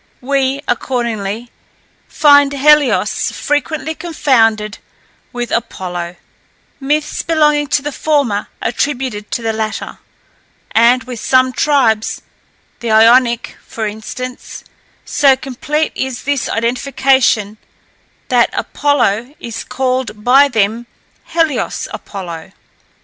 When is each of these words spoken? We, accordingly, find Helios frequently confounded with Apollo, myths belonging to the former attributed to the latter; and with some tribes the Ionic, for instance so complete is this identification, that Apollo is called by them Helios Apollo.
We, 0.21 0.63
accordingly, 0.67 1.51
find 2.07 2.51
Helios 2.53 3.29
frequently 3.31 3.93
confounded 3.93 4.79
with 5.31 5.51
Apollo, 5.51 6.15
myths 6.79 7.21
belonging 7.21 7.67
to 7.67 7.83
the 7.83 7.91
former 7.91 8.47
attributed 8.63 9.29
to 9.29 9.43
the 9.43 9.53
latter; 9.53 9.99
and 10.71 11.03
with 11.03 11.19
some 11.19 11.53
tribes 11.53 12.23
the 12.79 12.89
Ionic, 12.89 13.55
for 13.63 13.85
instance 13.85 14.63
so 15.05 15.35
complete 15.35 15.91
is 15.93 16.23
this 16.23 16.49
identification, 16.49 17.57
that 18.29 18.49
Apollo 18.53 19.35
is 19.39 19.63
called 19.63 20.23
by 20.23 20.47
them 20.47 20.87
Helios 21.25 21.87
Apollo. 21.93 22.53